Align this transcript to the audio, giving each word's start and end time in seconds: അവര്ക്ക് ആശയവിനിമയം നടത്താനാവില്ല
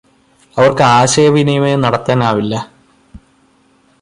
അവര്ക്ക് 0.57 0.83
ആശയവിനിമയം 0.91 1.81
നടത്താനാവില്ല 1.81 2.53